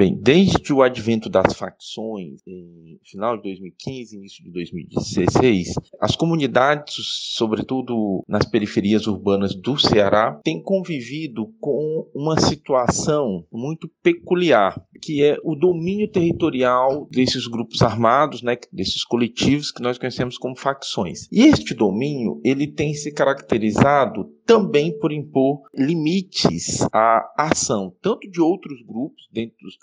Bem, 0.00 0.18
desde 0.18 0.72
o 0.72 0.82
advento 0.82 1.28
das 1.28 1.52
facções, 1.52 2.40
em 2.46 2.98
final 3.04 3.36
de 3.36 3.42
2015, 3.42 4.16
início 4.16 4.42
de 4.42 4.50
2016, 4.50 5.74
as 6.00 6.16
comunidades, 6.16 6.94
sobretudo 7.36 8.24
nas 8.26 8.46
periferias 8.46 9.06
urbanas 9.06 9.54
do 9.54 9.76
Ceará, 9.76 10.40
têm 10.42 10.62
convivido 10.62 11.52
com 11.60 12.08
uma 12.14 12.40
situação 12.40 13.44
muito 13.52 13.90
peculiar, 14.02 14.82
que 15.02 15.22
é 15.22 15.36
o 15.44 15.54
domínio 15.54 16.08
territorial 16.08 17.06
desses 17.10 17.46
grupos 17.46 17.82
armados, 17.82 18.40
né, 18.40 18.56
desses 18.72 19.04
coletivos 19.04 19.70
que 19.70 19.82
nós 19.82 19.98
conhecemos 19.98 20.38
como 20.38 20.56
facções. 20.56 21.28
E 21.30 21.42
este 21.42 21.74
domínio, 21.74 22.40
ele 22.42 22.66
tem 22.66 22.94
se 22.94 23.12
caracterizado 23.12 24.30
também 24.46 24.98
por 24.98 25.12
impor 25.12 25.62
limites 25.74 26.80
à 26.92 27.32
ação, 27.36 27.94
tanto 28.02 28.28
de 28.28 28.40
outros 28.40 28.82
grupos 28.82 29.28
dentro 29.32 29.56
dos 29.60 29.76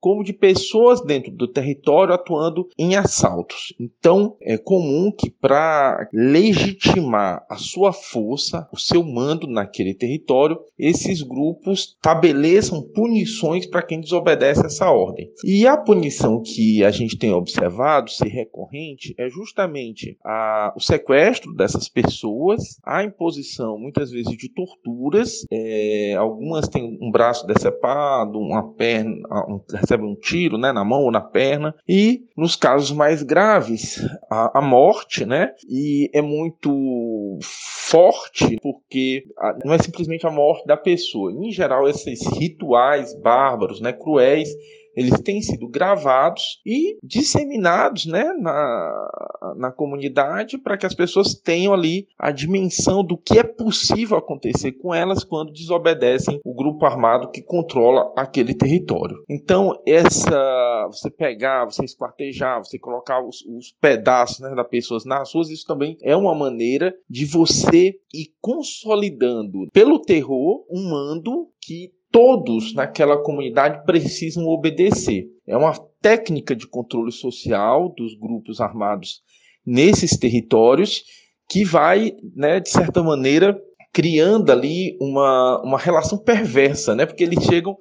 como 0.00 0.22
de 0.22 0.32
pessoas 0.32 1.00
dentro 1.02 1.32
do 1.32 1.48
território 1.48 2.14
atuando 2.14 2.68
em 2.78 2.96
assaltos. 2.96 3.74
Então, 3.78 4.36
é 4.40 4.56
comum 4.56 5.10
que 5.10 5.30
para 5.30 6.08
legitimar 6.12 7.44
a 7.50 7.56
sua 7.56 7.92
força, 7.92 8.68
o 8.72 8.78
seu 8.78 9.02
mando 9.02 9.46
naquele 9.46 9.94
território, 9.94 10.60
esses 10.78 11.22
grupos 11.22 11.96
estabeleçam 11.96 12.82
punições 12.82 13.66
para 13.66 13.82
quem 13.82 14.00
desobedece 14.00 14.64
essa 14.64 14.90
ordem. 14.90 15.30
E 15.44 15.66
a 15.66 15.76
punição 15.76 16.40
que 16.40 16.84
a 16.84 16.90
gente 16.90 17.18
tem 17.18 17.32
observado 17.32 18.10
ser 18.10 18.28
recorrente 18.28 19.14
é 19.18 19.28
justamente 19.28 20.16
a, 20.24 20.72
o 20.76 20.80
sequestro 20.80 21.52
dessas 21.54 21.88
pessoas, 21.88 22.78
a 22.84 23.02
imposição 23.02 23.78
muitas 23.78 24.04
muitas 24.04 24.10
vezes 24.10 24.36
de 24.36 24.48
torturas. 24.48 25.46
É, 25.50 26.14
algumas 26.14 26.68
têm 26.68 26.98
um 27.00 27.10
braço 27.10 27.46
decepado, 27.46 28.38
uma 28.38 28.74
perna, 28.74 29.16
um, 29.48 29.60
recebem 29.72 30.06
um 30.06 30.14
tiro 30.14 30.58
né, 30.58 30.72
na 30.72 30.84
mão 30.84 31.02
ou 31.02 31.10
na 31.10 31.20
perna. 31.20 31.74
E 31.88 32.24
nos 32.36 32.56
casos 32.56 32.92
mais 32.92 33.22
graves, 33.22 34.00
a, 34.30 34.58
a 34.58 34.62
morte, 34.62 35.24
né? 35.24 35.52
E 35.68 36.10
é 36.12 36.22
muito 36.22 37.38
forte 37.42 38.56
porque 38.62 39.24
não 39.64 39.74
é 39.74 39.78
simplesmente 39.78 40.26
a 40.26 40.30
morte 40.30 40.66
da 40.66 40.76
pessoa. 40.76 41.32
Em 41.32 41.50
geral, 41.50 41.88
esses 41.88 42.26
rituais 42.38 43.14
bárbaros, 43.20 43.80
né, 43.80 43.92
cruéis, 43.92 44.48
eles 44.96 45.20
têm 45.20 45.42
sido 45.42 45.68
gravados 45.68 46.60
e 46.64 46.96
disseminados 47.02 48.06
né, 48.06 48.24
na, 48.38 49.23
na 49.56 49.70
comunidade 49.70 50.58
para 50.58 50.76
que 50.76 50.86
as 50.86 50.94
pessoas 50.94 51.34
tenham 51.34 51.72
ali 51.72 52.06
a 52.18 52.30
dimensão 52.30 53.04
do 53.04 53.16
que 53.16 53.38
é 53.38 53.42
possível 53.42 54.16
acontecer 54.16 54.72
com 54.72 54.94
elas 54.94 55.24
quando 55.24 55.52
desobedecem 55.52 56.40
o 56.44 56.54
grupo 56.54 56.86
armado 56.86 57.30
que 57.30 57.42
controla 57.42 58.12
aquele 58.16 58.54
território. 58.54 59.16
Então, 59.28 59.80
essa 59.86 60.88
você 60.88 61.10
pegar, 61.10 61.64
você 61.64 61.84
esquartejar, 61.84 62.64
você 62.64 62.78
colocar 62.78 63.24
os, 63.24 63.42
os 63.46 63.72
pedaços 63.80 64.40
né, 64.40 64.54
das 64.54 64.68
pessoas 64.68 65.04
nas 65.04 65.32
ruas, 65.32 65.50
isso 65.50 65.66
também 65.66 65.96
é 66.02 66.16
uma 66.16 66.34
maneira 66.34 66.94
de 67.08 67.24
você 67.24 67.94
ir 68.12 68.32
consolidando 68.40 69.68
pelo 69.72 70.00
terror 70.00 70.64
um 70.70 70.90
mando 70.90 71.48
que 71.60 71.92
todos 72.10 72.72
naquela 72.74 73.20
comunidade 73.20 73.84
precisam 73.84 74.46
obedecer. 74.46 75.26
É 75.46 75.56
uma 75.56 75.72
técnica 76.00 76.54
de 76.54 76.66
controle 76.66 77.10
social 77.10 77.88
dos 77.88 78.14
grupos 78.14 78.60
armados 78.60 79.20
nesses 79.66 80.16
territórios 80.16 81.04
que 81.48 81.64
vai, 81.64 82.12
né, 82.34 82.60
de 82.60 82.70
certa 82.70 83.02
maneira, 83.02 83.60
criando 83.92 84.50
ali 84.50 84.96
uma, 85.00 85.62
uma 85.62 85.78
relação 85.78 86.18
perversa, 86.18 86.94
né, 86.94 87.06
porque 87.06 87.22
eles 87.22 87.44
chegam 87.44 87.76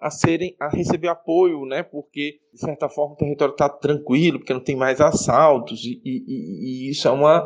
a 0.00 0.10
serem 0.10 0.54
a 0.60 0.68
receber 0.68 1.08
apoio, 1.08 1.64
né? 1.64 1.82
Porque 1.82 2.38
de 2.52 2.60
certa 2.60 2.88
forma 2.88 3.14
o 3.14 3.16
território 3.16 3.52
está 3.52 3.68
tranquilo, 3.68 4.38
porque 4.38 4.52
não 4.52 4.62
tem 4.62 4.76
mais 4.76 5.00
assaltos 5.00 5.84
e, 5.84 6.00
e, 6.04 6.86
e, 6.86 6.90
isso 6.90 7.08
é 7.08 7.10
uma 7.10 7.44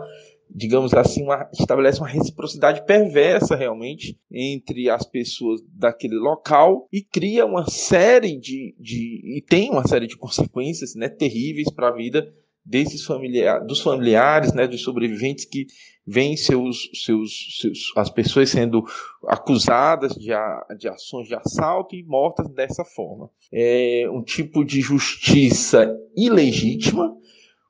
digamos 0.55 0.93
assim, 0.93 1.23
uma, 1.23 1.49
estabelece 1.51 1.99
uma 1.99 2.09
reciprocidade 2.09 2.85
perversa 2.85 3.57
realmente 3.57 4.19
entre 4.31 4.91
as 4.91 5.07
pessoas 5.07 5.63
daquele 5.67 6.17
local 6.17 6.87
e 6.93 7.01
cria 7.03 7.47
uma 7.47 7.65
série 7.71 8.39
de, 8.39 8.75
de 8.79 9.39
e 9.39 9.43
tem 9.49 9.71
uma 9.71 9.87
série 9.89 10.07
de 10.07 10.17
consequências 10.17 10.95
né, 10.95 11.09
terríveis 11.09 11.71
para 11.71 11.89
a 11.89 11.93
vida 11.93 12.31
desses 12.65 13.05
familiares, 13.05 13.67
dos 13.67 13.81
familiares, 13.81 14.53
né, 14.53 14.67
dos 14.67 14.83
sobreviventes 14.83 15.45
que 15.45 15.67
veem 16.07 16.37
seus, 16.37 16.91
seus, 16.95 17.59
seus, 17.61 17.93
as 17.97 18.11
pessoas 18.11 18.51
sendo 18.51 18.85
acusadas 19.27 20.15
de, 20.15 20.31
de 20.79 20.89
ações 20.89 21.29
de 21.29 21.35
assalto 21.35 21.95
e 21.95 22.03
mortas 22.03 22.49
dessa 22.49 22.85
forma. 22.85 23.31
É 23.53 24.07
um 24.11 24.23
tipo 24.23 24.65
de 24.65 24.81
justiça 24.81 25.97
ilegítima. 26.17 27.17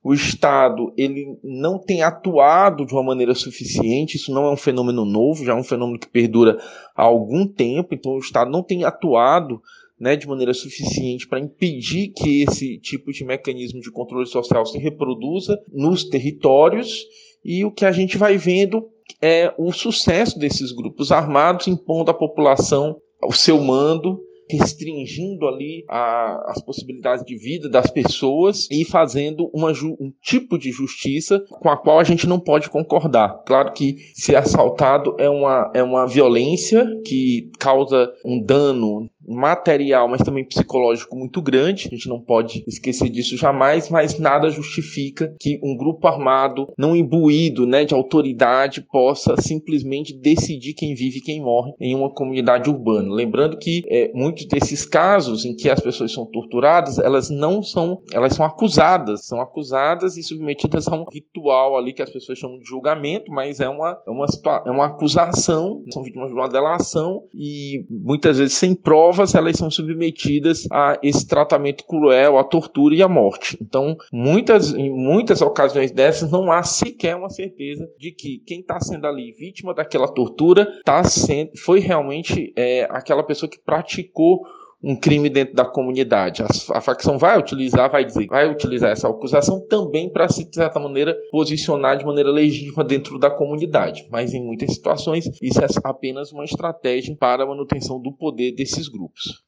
O 0.04 0.12
Estado 0.12 0.92
ele 0.96 1.38
não 1.44 1.78
tem 1.78 2.02
atuado 2.02 2.84
de 2.84 2.92
uma 2.92 3.04
maneira 3.04 3.34
suficiente, 3.34 4.16
isso 4.16 4.32
não 4.32 4.46
é 4.46 4.50
um 4.50 4.56
fenômeno 4.56 5.04
novo, 5.04 5.44
já 5.44 5.52
é 5.52 5.54
um 5.54 5.62
fenômeno 5.62 5.98
que 5.98 6.08
perdura 6.08 6.58
há 6.96 7.02
algum 7.02 7.46
tempo, 7.46 7.94
então 7.94 8.12
o 8.12 8.18
Estado 8.18 8.50
não 8.50 8.64
tem 8.64 8.84
atuado 8.84 9.62
né, 10.02 10.16
de 10.16 10.26
maneira 10.26 10.52
suficiente 10.52 11.28
para 11.28 11.38
impedir 11.38 12.08
que 12.08 12.42
esse 12.42 12.76
tipo 12.78 13.12
de 13.12 13.24
mecanismo 13.24 13.80
de 13.80 13.92
controle 13.92 14.26
social 14.26 14.66
se 14.66 14.76
reproduza 14.76 15.56
nos 15.72 16.02
territórios, 16.02 17.06
e 17.44 17.64
o 17.64 17.70
que 17.70 17.84
a 17.84 17.92
gente 17.92 18.18
vai 18.18 18.36
vendo 18.36 18.88
é 19.20 19.54
o 19.56 19.70
sucesso 19.70 20.40
desses 20.40 20.72
grupos 20.72 21.12
armados 21.12 21.68
impondo 21.68 22.10
à 22.10 22.14
população 22.14 22.96
o 23.24 23.32
seu 23.32 23.60
mando 23.60 24.20
restringindo 24.50 25.46
ali 25.46 25.84
a, 25.88 26.50
as 26.50 26.62
possibilidades 26.62 27.24
de 27.24 27.36
vida 27.36 27.68
das 27.68 27.90
pessoas 27.90 28.68
e 28.70 28.84
fazendo 28.84 29.50
uma, 29.52 29.70
um 29.70 30.12
tipo 30.22 30.58
de 30.58 30.70
justiça 30.70 31.42
com 31.48 31.70
a 31.70 31.76
qual 31.76 31.98
a 31.98 32.04
gente 32.04 32.26
não 32.26 32.38
pode 32.38 32.68
concordar. 32.68 33.42
Claro 33.46 33.72
que 33.72 33.96
ser 34.14 34.36
assaltado 34.36 35.16
é 35.18 35.28
uma, 35.28 35.70
é 35.74 35.82
uma 35.82 36.06
violência 36.06 36.86
que 37.06 37.50
causa 37.58 38.12
um 38.24 38.42
dano 38.42 39.08
material, 39.26 40.08
mas 40.08 40.22
também 40.22 40.44
psicológico 40.44 41.16
muito 41.16 41.40
grande. 41.40 41.88
A 41.90 41.94
gente 41.94 42.08
não 42.08 42.20
pode 42.20 42.64
esquecer 42.66 43.08
disso 43.08 43.36
jamais, 43.36 43.88
mas 43.88 44.18
nada 44.18 44.50
justifica 44.50 45.34
que 45.38 45.60
um 45.62 45.76
grupo 45.76 46.06
armado 46.06 46.72
não 46.76 46.96
imbuído, 46.96 47.66
né, 47.66 47.84
de 47.84 47.94
autoridade 47.94 48.82
possa 48.90 49.40
simplesmente 49.40 50.12
decidir 50.12 50.74
quem 50.74 50.94
vive 50.94 51.18
e 51.18 51.22
quem 51.22 51.40
morre 51.40 51.72
em 51.80 51.94
uma 51.94 52.10
comunidade 52.10 52.68
urbana. 52.68 53.12
Lembrando 53.12 53.56
que 53.56 53.82
é, 53.88 54.10
muitos 54.14 54.46
desses 54.46 54.84
casos 54.84 55.44
em 55.44 55.54
que 55.54 55.68
as 55.68 55.80
pessoas 55.80 56.12
são 56.12 56.26
torturadas, 56.26 56.98
elas 56.98 57.30
não 57.30 57.62
são, 57.62 58.02
elas 58.12 58.34
são 58.34 58.44
acusadas, 58.44 59.26
são 59.26 59.40
acusadas 59.40 60.16
e 60.16 60.22
submetidas 60.22 60.88
a 60.88 60.96
um 60.96 61.04
ritual 61.10 61.76
ali 61.76 61.92
que 61.92 62.02
as 62.02 62.10
pessoas 62.10 62.38
chamam 62.38 62.58
de 62.58 62.64
julgamento, 62.64 63.30
mas 63.30 63.60
é 63.60 63.68
uma 63.68 63.92
é 64.06 64.10
uma, 64.10 64.26
é 64.66 64.70
uma 64.70 64.86
acusação, 64.86 65.82
são 65.90 66.02
vítimas 66.02 66.28
de 66.28 66.34
uma 66.34 66.48
delação 66.48 67.24
e 67.34 67.84
muitas 67.90 68.38
vezes 68.38 68.54
sem 68.54 68.74
prova 68.74 69.11
provas 69.12 69.34
elas 69.34 69.56
são 69.56 69.70
submetidas 69.70 70.66
a 70.70 70.98
esse 71.02 71.26
tratamento 71.26 71.84
cruel, 71.84 72.38
a 72.38 72.44
tortura 72.44 72.94
e 72.94 73.02
a 73.02 73.08
morte. 73.08 73.58
Então, 73.60 73.94
muitas, 74.10 74.72
em 74.72 74.90
muitas 74.90 75.42
ocasiões 75.42 75.90
dessas, 75.92 76.30
não 76.30 76.50
há 76.50 76.62
sequer 76.62 77.14
uma 77.14 77.28
certeza 77.28 77.86
de 77.98 78.10
que 78.10 78.38
quem 78.46 78.60
está 78.60 78.80
sendo 78.80 79.06
ali 79.06 79.32
vítima 79.32 79.74
daquela 79.74 80.08
tortura 80.08 80.66
tá 80.82 81.04
sendo, 81.04 81.50
foi 81.58 81.78
realmente 81.78 82.52
é, 82.56 82.86
aquela 82.90 83.22
pessoa 83.22 83.50
que 83.50 83.58
praticou 83.58 84.46
um 84.82 84.96
crime 84.96 85.30
dentro 85.30 85.54
da 85.54 85.64
comunidade. 85.64 86.42
A, 86.42 86.78
a, 86.78 86.80
facção 86.80 87.16
vai 87.16 87.38
utilizar, 87.38 87.90
vai 87.90 88.04
dizer, 88.04 88.26
vai 88.26 88.50
utilizar 88.50 88.90
essa 88.90 89.08
acusação 89.08 89.60
também 89.60 90.10
para 90.10 90.28
se 90.28 90.44
de 90.44 90.54
certa 90.54 90.80
maneira 90.80 91.16
posicionar 91.30 91.96
de 91.96 92.04
maneira 92.04 92.30
legítima 92.30 92.82
dentro 92.82 93.18
da 93.18 93.30
comunidade. 93.30 94.06
Mas 94.10 94.34
em 94.34 94.44
muitas 94.44 94.74
situações 94.74 95.30
isso 95.40 95.60
é 95.62 95.66
apenas 95.84 96.32
uma 96.32 96.44
estratégia 96.44 97.16
para 97.16 97.44
a 97.44 97.46
manutenção 97.46 98.00
do 98.00 98.12
poder 98.12 98.52
desses 98.52 98.88
grupos. 98.88 99.40